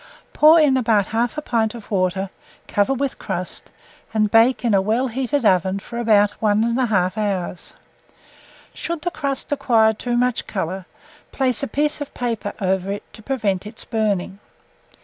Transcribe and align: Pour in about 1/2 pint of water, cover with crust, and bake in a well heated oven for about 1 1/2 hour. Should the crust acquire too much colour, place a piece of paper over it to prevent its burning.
Pour 0.33 0.59
in 0.59 0.77
about 0.77 1.09
1/2 1.09 1.45
pint 1.45 1.75
of 1.75 1.91
water, 1.91 2.31
cover 2.67 2.91
with 2.95 3.19
crust, 3.19 3.69
and 4.15 4.31
bake 4.31 4.65
in 4.65 4.73
a 4.73 4.81
well 4.81 5.09
heated 5.09 5.45
oven 5.45 5.77
for 5.77 5.99
about 5.99 6.31
1 6.41 6.73
1/2 6.73 7.17
hour. 7.19 7.55
Should 8.73 9.03
the 9.03 9.11
crust 9.11 9.51
acquire 9.51 9.93
too 9.93 10.17
much 10.17 10.47
colour, 10.47 10.87
place 11.31 11.61
a 11.61 11.67
piece 11.67 12.01
of 12.01 12.15
paper 12.15 12.53
over 12.59 12.91
it 12.91 13.03
to 13.13 13.21
prevent 13.21 13.67
its 13.67 13.85
burning. 13.85 14.39